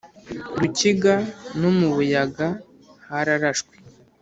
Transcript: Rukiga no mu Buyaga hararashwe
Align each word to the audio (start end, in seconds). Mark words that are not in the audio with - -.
Rukiga 0.59 1.15
no 1.59 1.69
mu 1.77 1.87
Buyaga 1.95 2.47
hararashwe 3.07 3.73